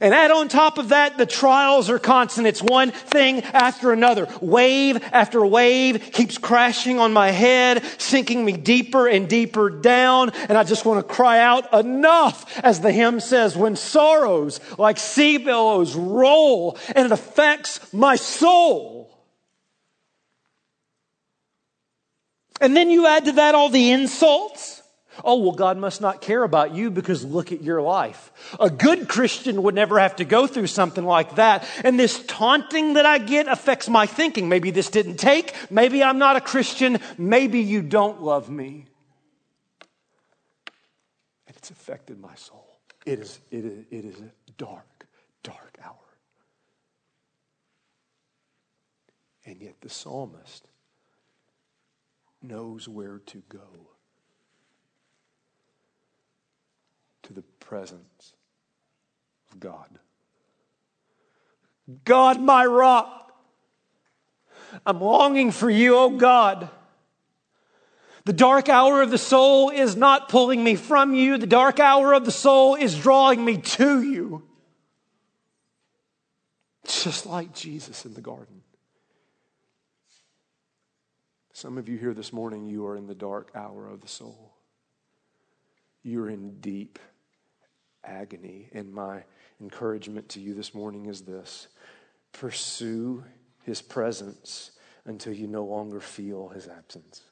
[0.00, 2.46] And add on top of that, the trials are constant.
[2.46, 4.28] It's one thing after another.
[4.40, 10.30] Wave after wave keeps crashing on my head, sinking me deeper and deeper down.
[10.48, 14.98] And I just want to cry out, enough, as the hymn says, when sorrows like
[14.98, 19.08] sea billows roll and it affects my soul.
[22.60, 24.77] And then you add to that all the insults
[25.24, 28.32] Oh, well, God must not care about you because look at your life.
[28.60, 31.66] A good Christian would never have to go through something like that.
[31.84, 34.48] And this taunting that I get affects my thinking.
[34.48, 35.54] Maybe this didn't take.
[35.70, 36.98] Maybe I'm not a Christian.
[37.16, 38.86] Maybe you don't love me.
[41.46, 42.78] And it's affected my soul.
[43.06, 45.06] It is, it is, it is a dark,
[45.42, 45.94] dark hour.
[49.46, 50.68] And yet the psalmist
[52.42, 53.88] knows where to go.
[57.28, 58.32] To the presence
[59.52, 59.98] of God.
[62.04, 63.32] God, my rock.
[64.84, 66.70] I'm longing for you, oh God.
[68.24, 71.38] The dark hour of the soul is not pulling me from you.
[71.38, 74.42] The dark hour of the soul is drawing me to you.
[76.86, 78.62] Just like Jesus in the garden.
[81.52, 84.54] Some of you here this morning, you are in the dark hour of the soul.
[86.02, 86.98] You're in deep
[88.04, 88.68] agony.
[88.72, 89.24] And my
[89.60, 91.68] encouragement to you this morning is this
[92.32, 93.24] pursue
[93.64, 94.72] his presence
[95.04, 97.22] until you no longer feel his absence.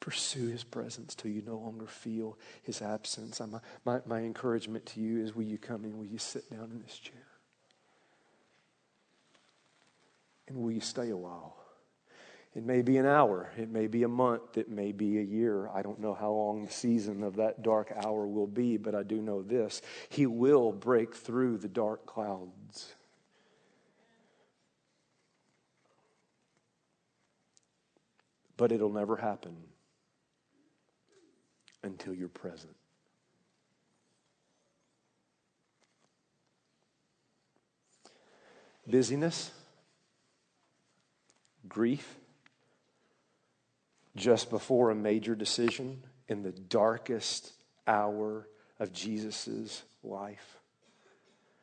[0.00, 3.40] Pursue his presence till you no longer feel his absence.
[3.40, 5.98] My, my, my encouragement to you is will you come in?
[5.98, 7.26] Will you sit down in this chair?
[10.46, 11.56] And will you stay a while?
[12.58, 15.68] It may be an hour, it may be a month, it may be a year.
[15.72, 19.04] I don't know how long the season of that dark hour will be, but I
[19.04, 22.96] do know this He will break through the dark clouds.
[28.56, 29.54] But it'll never happen
[31.84, 32.74] until you're present.
[38.84, 39.52] Busyness,
[41.68, 42.16] grief,
[44.18, 47.52] just before a major decision in the darkest
[47.86, 50.58] hour of Jesus' life.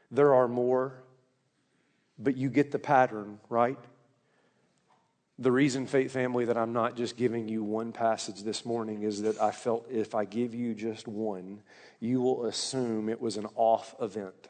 [0.09, 1.03] There are more,
[2.17, 3.77] but you get the pattern, right?
[5.37, 9.23] The reason, Faith Family, that I'm not just giving you one passage this morning is
[9.23, 11.61] that I felt if I give you just one,
[11.99, 14.47] you will assume it was an off event.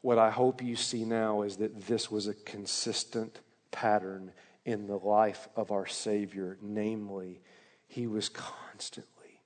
[0.00, 3.38] What I hope you see now is that this was a consistent
[3.70, 4.32] pattern
[4.64, 6.58] in the life of our Savior.
[6.60, 7.40] Namely,
[7.86, 9.40] he was constantly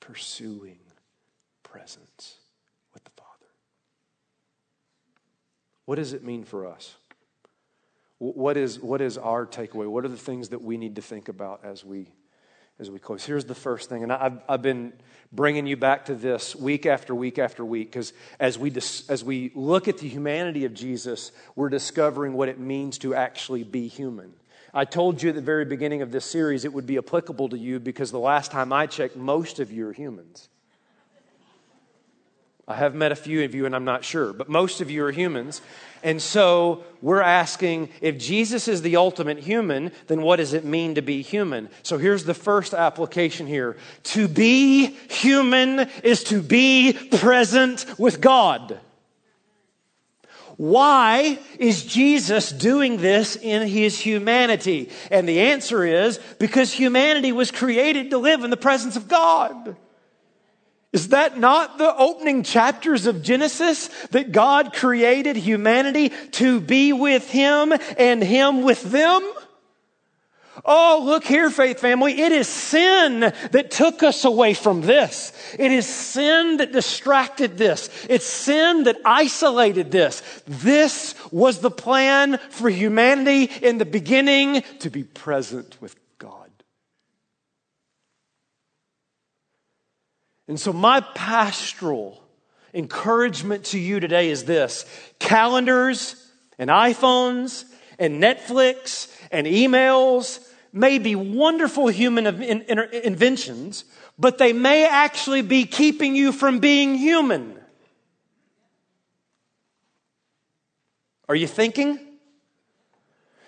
[0.00, 0.78] pursuing
[1.62, 2.36] presence
[2.92, 3.28] with the Father.
[5.84, 6.96] What does it mean for us?
[8.18, 9.86] What is, what is our takeaway?
[9.86, 12.10] What are the things that we need to think about as we,
[12.80, 13.24] as we close?
[13.24, 14.92] Here's the first thing, and I've, I've been
[15.30, 19.22] bringing you back to this week after week after week because as we, dis, as
[19.22, 23.86] we look at the humanity of Jesus, we're discovering what it means to actually be
[23.86, 24.32] human.
[24.74, 27.58] I told you at the very beginning of this series it would be applicable to
[27.58, 30.48] you because the last time I checked, most of you are humans.
[32.68, 35.02] I have met a few of you and I'm not sure, but most of you
[35.06, 35.62] are humans.
[36.02, 40.94] And so we're asking if Jesus is the ultimate human, then what does it mean
[40.96, 41.70] to be human?
[41.82, 43.78] So here's the first application here.
[44.04, 48.78] To be human is to be present with God.
[50.58, 54.90] Why is Jesus doing this in his humanity?
[55.08, 59.76] And the answer is because humanity was created to live in the presence of God.
[60.92, 67.30] Is that not the opening chapters of Genesis that God created humanity to be with
[67.30, 69.22] Him and Him with them?
[70.64, 72.20] Oh, look here, faith family.
[72.20, 75.32] It is sin that took us away from this.
[75.58, 77.90] It is sin that distracted this.
[78.08, 80.22] It's sin that isolated this.
[80.46, 86.50] This was the plan for humanity in the beginning to be present with God.
[90.48, 92.22] And so, my pastoral
[92.74, 94.84] encouragement to you today is this
[95.18, 96.16] calendars
[96.58, 97.64] and iPhones
[97.98, 100.40] and Netflix and emails
[100.72, 103.84] may be wonderful human inventions,
[104.18, 107.58] but they may actually be keeping you from being human.
[111.28, 111.98] Are you thinking?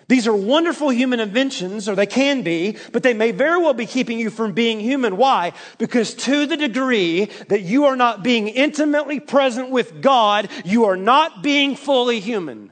[0.07, 3.85] These are wonderful human inventions, or they can be, but they may very well be
[3.85, 5.15] keeping you from being human.
[5.15, 5.53] Why?
[5.77, 10.97] Because to the degree that you are not being intimately present with God, you are
[10.97, 12.71] not being fully human.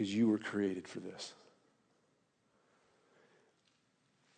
[0.00, 1.34] Because you were created for this.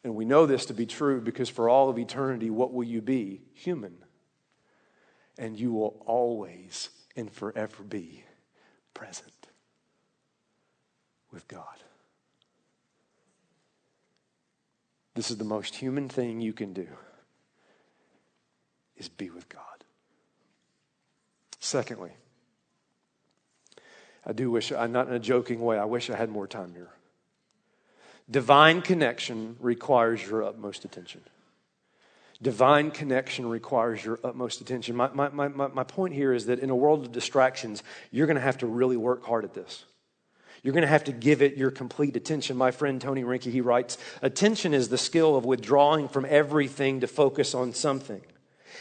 [0.02, 3.00] And we know this to be true because for all of eternity, what will you
[3.00, 3.42] be?
[3.54, 3.98] Human.
[5.38, 8.24] And you will always and forever be
[8.92, 9.46] present
[11.30, 11.78] with God.
[15.14, 16.88] This is the most human thing you can do
[18.96, 19.84] is be with God.
[21.60, 22.10] Secondly,
[24.24, 26.72] I do wish, I'm not in a joking way, I wish I had more time
[26.74, 26.90] here.
[28.30, 31.22] Divine connection requires your utmost attention.
[32.40, 34.96] Divine connection requires your utmost attention.
[34.96, 38.36] My, my, my, my point here is that in a world of distractions, you're going
[38.36, 39.84] to have to really work hard at this.
[40.62, 42.56] You're going to have to give it your complete attention.
[42.56, 47.08] My friend Tony Reinke, he writes, attention is the skill of withdrawing from everything to
[47.08, 48.22] focus on something.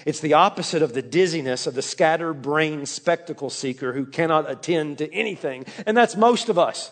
[0.06, 5.00] It's the opposite of the dizziness of the scattered brain spectacle seeker who cannot attend
[5.00, 5.66] to anything.
[5.86, 6.92] And that's most of us.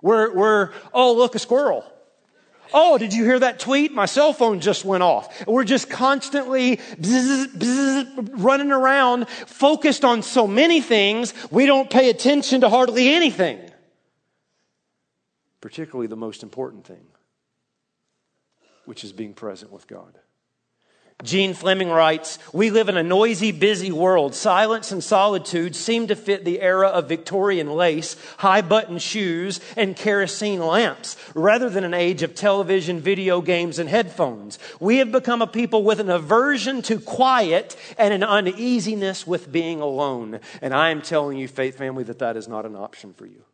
[0.00, 1.84] We're, we're oh, look, a squirrel.
[2.74, 3.92] Oh, did you hear that tweet?
[3.92, 5.46] My cell phone just went off.
[5.46, 12.08] We're just constantly bzz, bzz, running around, focused on so many things, we don't pay
[12.10, 13.60] attention to hardly anything.
[15.60, 17.04] Particularly the most important thing,
[18.84, 20.18] which is being present with God.
[21.22, 24.34] Jean Fleming writes, We live in a noisy, busy world.
[24.34, 29.96] Silence and solitude seem to fit the era of Victorian lace, high button shoes, and
[29.96, 34.58] kerosene lamps, rather than an age of television, video games, and headphones.
[34.80, 39.80] We have become a people with an aversion to quiet and an uneasiness with being
[39.80, 40.40] alone.
[40.60, 43.44] And I am telling you, faith family, that that is not an option for you.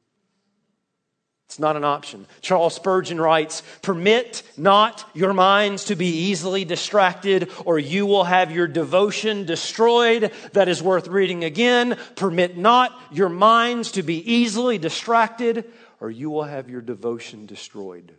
[1.49, 2.27] It's not an option.
[2.43, 8.53] Charles Spurgeon writes, Permit not your minds to be easily distracted, or you will have
[8.53, 10.31] your devotion destroyed.
[10.53, 11.97] That is worth reading again.
[12.17, 15.65] Permit not your minds to be easily distracted,
[16.01, 18.13] or you will have your devotion destroyed.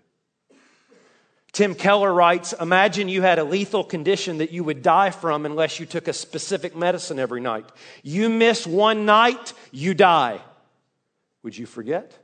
[1.52, 5.80] Tim Keller writes Imagine you had a lethal condition that you would die from unless
[5.80, 7.70] you took a specific medicine every night.
[8.02, 10.42] You miss one night, you die.
[11.44, 12.18] Would you forget?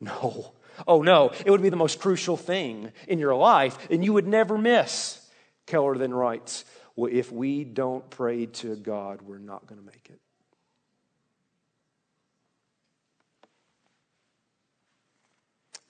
[0.00, 0.52] No.
[0.86, 1.32] Oh, no.
[1.44, 5.20] It would be the most crucial thing in your life, and you would never miss.
[5.66, 6.64] Keller then writes,
[6.96, 10.20] Well, if we don't pray to God, we're not going to make it.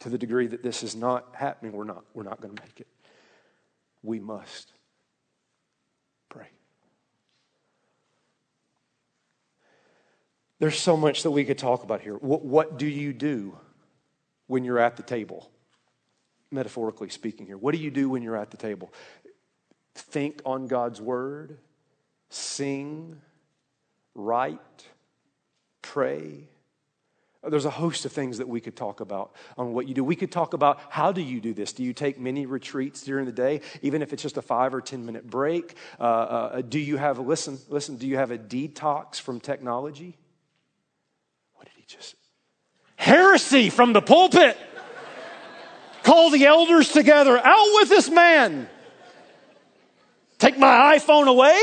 [0.01, 2.81] To the degree that this is not happening, we're not, we're not going to make
[2.81, 2.89] it.
[4.03, 4.73] We must
[6.31, 6.49] pray.
[10.59, 12.15] There's so much that we could talk about here.
[12.15, 13.59] What, what do you do?
[14.51, 15.49] When you're at the table,
[16.51, 17.57] metaphorically speaking here.
[17.57, 18.93] What do you do when you're at the table?
[19.95, 21.57] Think on God's word,
[22.31, 23.21] sing,
[24.13, 24.59] write,
[25.83, 26.49] pray.
[27.45, 30.03] There's a host of things that we could talk about on what you do.
[30.03, 31.73] We could talk about how do you do this?
[31.73, 34.81] Do you take many retreats during the day, even if it's just a five or
[34.81, 35.77] ten minute break?
[35.99, 37.57] Uh, uh, do you have listen?
[37.69, 37.99] Listen.
[37.99, 40.19] Do you have a detox from technology?
[41.55, 42.17] What did he just?
[43.01, 44.57] Heresy from the pulpit.
[46.03, 47.39] Call the elders together.
[47.39, 48.69] Out with this man.
[50.39, 51.59] Take my iPhone away.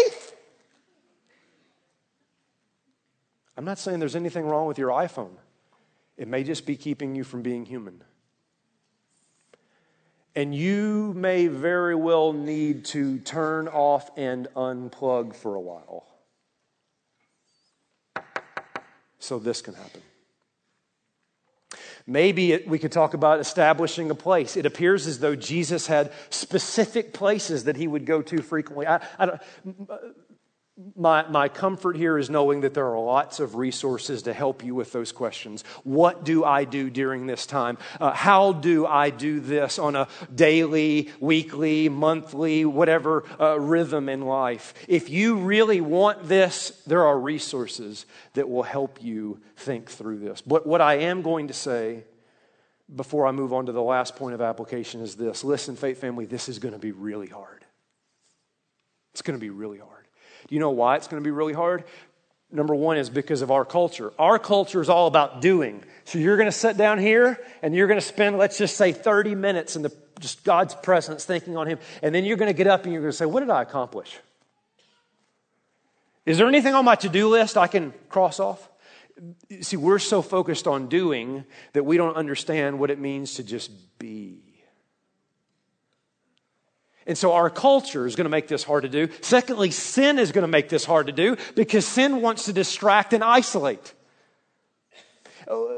[3.56, 5.32] I'm not saying there's anything wrong with your iPhone.
[6.18, 8.04] It may just be keeping you from being human.
[10.36, 16.06] And you may very well need to turn off and unplug for a while
[19.20, 20.02] so this can happen.
[22.10, 24.56] Maybe it, we could talk about establishing a place.
[24.56, 28.88] It appears as though Jesus had specific places that he would go to frequently.
[28.88, 29.40] I, I
[30.96, 34.76] my, my comfort here is knowing that there are lots of resources to help you
[34.76, 35.64] with those questions.
[35.84, 37.80] What do I do during this time?
[38.00, 44.22] Uh, how do I do this on a daily, weekly, monthly, whatever uh, rhythm in
[44.22, 44.76] life?
[44.88, 50.42] If you really want this, there are resources that will help you think through this.
[50.42, 52.04] But what I am going to say
[52.96, 56.26] before I move on to the last point of application is this listen, faith family,
[56.26, 57.66] this is going to be really hard.
[59.14, 60.07] It's going to be really hard.
[60.48, 61.84] Do you know why it's going to be really hard?
[62.52, 64.14] Number one is because of our culture.
[64.18, 65.84] Our culture is all about doing.
[66.06, 68.94] So you're going to sit down here and you're going to spend, let's just say,
[68.94, 71.80] 30 minutes in the just God's presence, thinking on Him.
[72.02, 73.62] And then you're going to get up and you're going to say, What did I
[73.62, 74.18] accomplish?
[76.26, 78.70] Is there anything on my to do list I can cross off?
[79.62, 83.72] See, we're so focused on doing that we don't understand what it means to just
[83.98, 84.47] be.
[87.08, 89.08] And so our culture is going to make this hard to do.
[89.22, 93.14] Secondly, sin is going to make this hard to do because sin wants to distract
[93.14, 93.94] and isolate.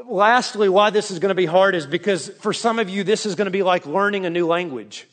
[0.08, 3.24] Lastly, why this is going to be hard is because for some of you, this
[3.24, 5.06] is going to be like learning a new language.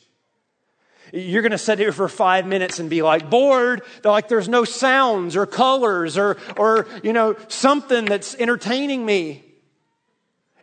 [1.12, 3.82] You're going to sit here for five minutes and be like bored.
[4.02, 9.47] Like there's no sounds or colors or, or, you know, something that's entertaining me.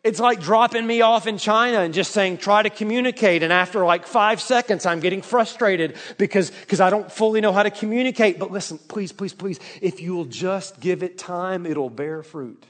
[0.06, 3.42] It's like dropping me off in China and just saying, try to communicate.
[3.42, 7.64] And after like five seconds, I'm getting frustrated because, because I don't fully know how
[7.64, 8.38] to communicate.
[8.38, 12.64] But listen, please, please, please, if you'll just give it time, it'll bear fruit.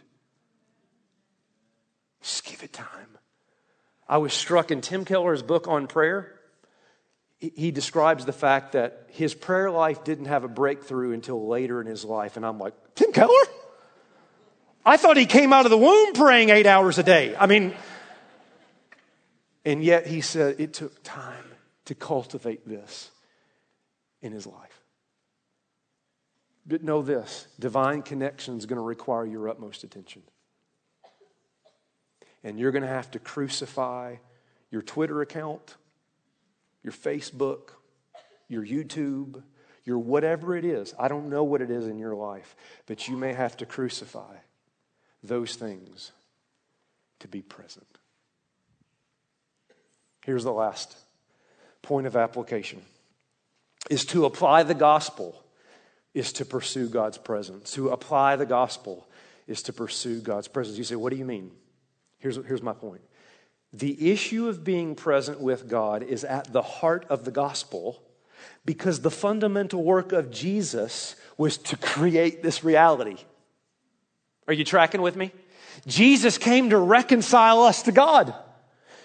[2.21, 3.17] Just give it time.
[4.07, 6.39] I was struck in Tim Keller's book on prayer.
[7.39, 11.87] He describes the fact that his prayer life didn't have a breakthrough until later in
[11.87, 12.37] his life.
[12.37, 13.33] And I'm like, Tim Keller?
[14.85, 17.35] I thought he came out of the womb praying eight hours a day.
[17.35, 17.73] I mean,
[19.65, 21.43] and yet he said it took time
[21.85, 23.09] to cultivate this
[24.21, 24.81] in his life.
[26.67, 30.21] But know this divine connection is going to require your utmost attention.
[32.43, 34.17] And you're going to have to crucify
[34.69, 35.77] your Twitter account,
[36.83, 37.69] your Facebook,
[38.47, 39.41] your YouTube,
[39.83, 40.93] your whatever it is.
[40.99, 42.55] I don't know what it is in your life,
[42.85, 44.35] but you may have to crucify
[45.27, 46.11] those things
[47.19, 47.85] to be present.
[50.25, 50.97] Here's the last
[51.81, 52.81] point of application
[53.89, 55.43] is to apply the gospel
[56.15, 57.73] is to pursue God's presence.
[57.73, 59.07] To apply the gospel
[59.47, 60.77] is to pursue God's presence.
[60.77, 61.51] You say, what do you mean?
[62.17, 63.01] Here's, here's my point.
[63.73, 68.01] The issue of being present with God is at the heart of the gospel
[68.65, 73.17] because the fundamental work of Jesus was to create this reality.
[74.47, 75.31] Are you tracking with me?
[75.87, 78.33] Jesus came to reconcile us to God.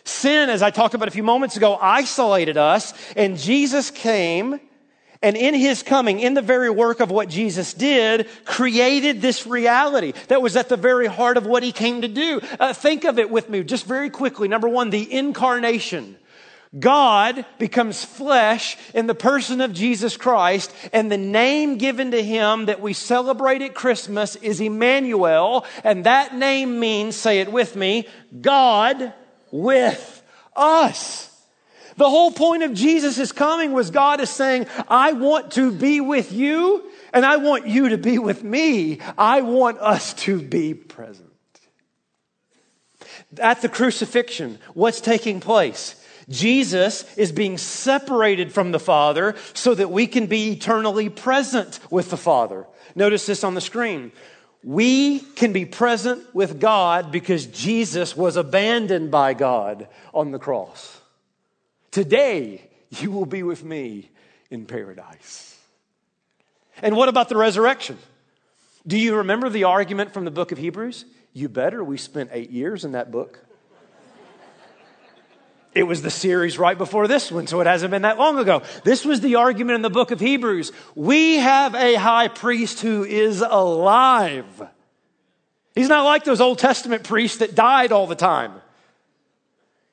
[0.05, 4.61] Sin, as I talked about a few moments ago, isolated us, and Jesus came
[5.23, 10.13] and in his coming, in the very work of what Jesus did, created this reality
[10.29, 12.41] that was at the very heart of what he came to do.
[12.59, 14.49] Uh, think of it with me just very quickly.
[14.49, 16.17] Number one, the incarnation.
[16.79, 22.67] God becomes flesh in the person of Jesus Christ, and the name given to him
[22.67, 28.07] that we celebrate at Christmas is Emmanuel, and that name means, say it with me,
[28.41, 29.13] God
[29.51, 30.23] with
[30.55, 31.27] us.
[31.97, 36.33] The whole point of Jesus' coming was God is saying, I want to be with
[36.33, 39.01] you, and I want you to be with me.
[39.19, 41.27] I want us to be present.
[43.39, 45.97] At the crucifixion, what's taking place?
[46.31, 52.11] Jesus is being separated from the Father so that we can be eternally present with
[52.11, 52.67] the Father.
[52.95, 54.13] Notice this on the screen.
[54.63, 61.01] We can be present with God because Jesus was abandoned by God on the cross.
[61.91, 64.11] Today, you will be with me
[64.51, 65.59] in paradise.
[66.83, 67.99] And what about the resurrection?
[68.87, 71.05] Do you remember the argument from the book of Hebrews?
[71.33, 71.83] You better.
[71.83, 73.41] We spent eight years in that book.
[75.73, 78.63] It was the series right before this one, so it hasn't been that long ago.
[78.85, 80.73] This was the argument in the book of Hebrews.
[80.97, 84.45] We have a high priest who is alive.
[85.77, 88.53] He's not like those Old Testament priests that died all the time.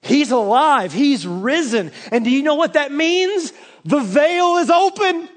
[0.01, 0.93] He's alive.
[0.93, 1.91] He's risen.
[2.11, 3.53] And do you know what that means?
[3.85, 5.29] The veil is open.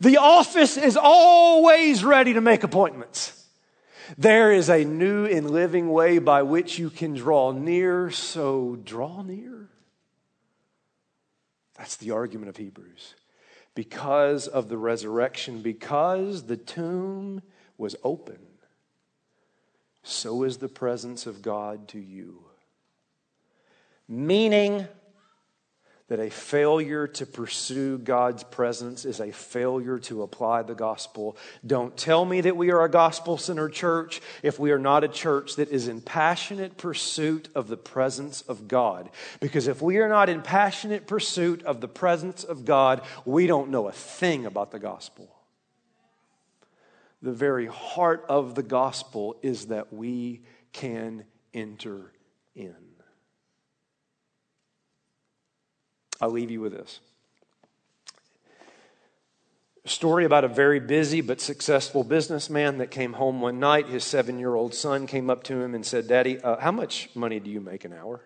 [0.00, 3.41] The office is always ready to make appointments.
[4.16, 9.22] There is a new and living way by which you can draw near, so draw
[9.22, 9.68] near.
[11.76, 13.14] That's the argument of Hebrews.
[13.74, 17.42] Because of the resurrection, because the tomb
[17.78, 18.38] was open,
[20.02, 22.44] so is the presence of God to you.
[24.06, 24.86] Meaning,
[26.12, 31.38] that a failure to pursue God's presence is a failure to apply the gospel.
[31.66, 35.08] Don't tell me that we are a gospel centered church if we are not a
[35.08, 39.08] church that is in passionate pursuit of the presence of God.
[39.40, 43.70] Because if we are not in passionate pursuit of the presence of God, we don't
[43.70, 45.34] know a thing about the gospel.
[47.22, 50.42] The very heart of the gospel is that we
[50.74, 52.12] can enter
[52.54, 52.91] in.
[56.22, 57.00] I'll leave you with this.
[59.84, 63.88] A story about a very busy but successful businessman that came home one night.
[63.88, 67.10] His seven year old son came up to him and said, Daddy, uh, how much
[67.16, 68.20] money do you make an hour?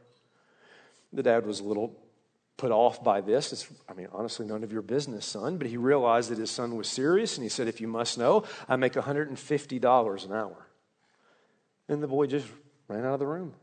[1.14, 1.96] The dad was a little
[2.58, 3.54] put off by this.
[3.54, 5.56] It's, I mean, honestly, none of your business, son.
[5.56, 8.44] But he realized that his son was serious and he said, If you must know,
[8.68, 10.66] I make $150 an hour.
[11.88, 12.46] And the boy just
[12.88, 13.54] ran out of the room.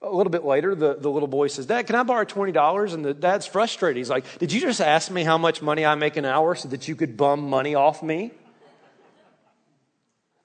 [0.00, 2.94] A little bit later, the, the little boy says, Dad, can I borrow $20?
[2.94, 3.96] And the dad's frustrated.
[3.96, 6.68] He's like, Did you just ask me how much money I make an hour so
[6.68, 8.30] that you could bum money off me?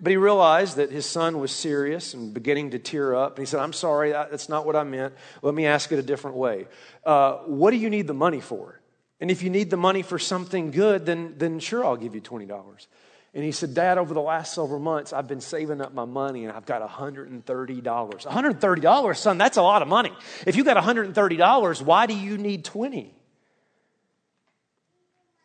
[0.04, 3.38] But he realized that his son was serious and beginning to tear up.
[3.38, 5.14] And he said, I'm sorry, that's not what I meant.
[5.41, 6.68] Let me ask it a different way.
[7.06, 8.82] Uh, what do you need the money for?
[9.24, 12.19] And if you need the money for something good, then, then sure, I'll give you
[12.19, 12.88] $20.
[13.34, 16.43] And he said, Dad, over the last several months, I've been saving up my money
[16.43, 17.41] and I've got $130.
[17.45, 20.11] $130, son, that's a lot of money.
[20.45, 23.15] If you got $130, why do you need 20?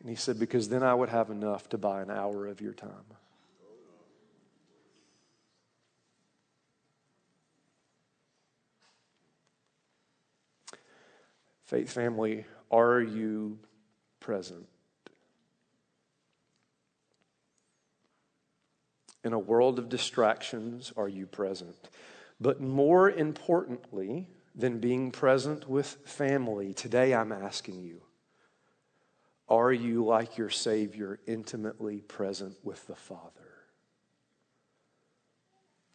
[0.01, 2.73] And he said, Because then I would have enough to buy an hour of your
[2.73, 2.91] time.
[11.63, 13.57] Faith family, are you
[14.29, 14.67] present?
[19.23, 21.89] In a world of distractions, are you present?
[22.39, 28.03] But more importantly than being present with family, today I'm asking you
[29.47, 33.31] Are you, like your Savior, intimately present with the Father?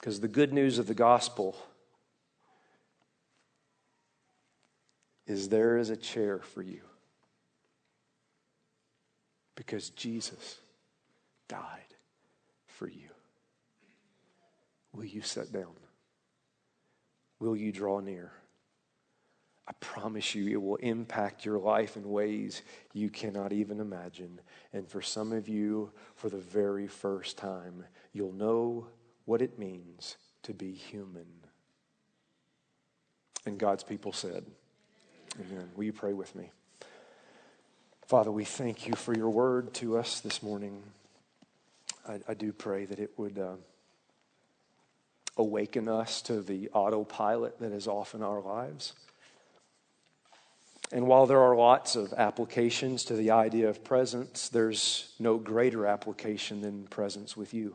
[0.01, 1.57] Because the good news of the gospel
[5.25, 6.81] is there is a chair for you.
[9.57, 10.59] Because Jesus
[11.49, 11.95] died
[12.67, 13.09] for you.
[14.93, 15.75] Will you sit down?
[17.39, 18.33] Will you draw near?
[19.67, 24.41] I promise you, it will impact your life in ways you cannot even imagine.
[24.73, 28.87] And for some of you, for the very first time, you'll know
[29.25, 31.27] what it means to be human.
[33.47, 34.45] And God's people said,
[35.41, 35.69] Amen.
[35.75, 36.51] Will you pray with me?
[38.07, 40.83] Father, we thank you for your word to us this morning.
[42.07, 43.55] I, I do pray that it would uh,
[45.39, 48.93] awaken us to the autopilot that is often our lives.
[50.93, 55.87] And while there are lots of applications to the idea of presence, there's no greater
[55.87, 57.75] application than presence with you.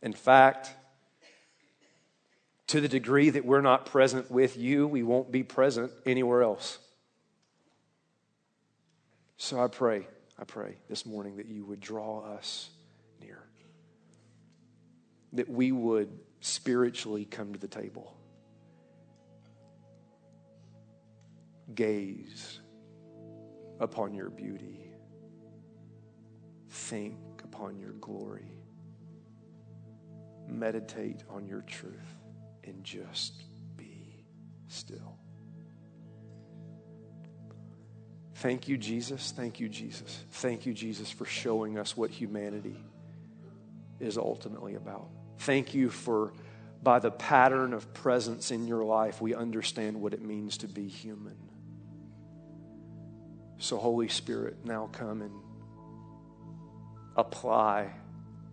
[0.00, 0.70] In fact,
[2.68, 6.78] to the degree that we're not present with you, we won't be present anywhere else.
[9.42, 10.06] So I pray,
[10.38, 12.68] I pray this morning that you would draw us
[13.22, 13.42] near,
[15.32, 16.10] that we would
[16.40, 18.14] spiritually come to the table
[21.74, 22.60] gaze
[23.80, 24.92] upon your beauty,
[26.68, 28.52] think upon your glory,
[30.46, 32.14] meditate on your truth,
[32.64, 33.42] and just
[33.78, 34.26] be
[34.68, 35.19] still.
[38.40, 39.34] Thank you, Jesus.
[39.36, 40.24] Thank you, Jesus.
[40.30, 42.82] Thank you, Jesus, for showing us what humanity
[44.00, 45.10] is ultimately about.
[45.40, 46.32] Thank you for,
[46.82, 50.88] by the pattern of presence in your life, we understand what it means to be
[50.88, 51.36] human.
[53.58, 55.34] So, Holy Spirit, now come and
[57.16, 57.92] apply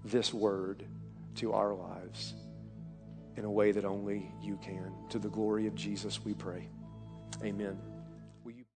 [0.04, 0.84] this word
[1.36, 2.34] to our lives
[3.38, 4.92] in a way that only you can.
[5.12, 6.68] To the glory of Jesus, we pray.
[7.42, 7.97] Amen.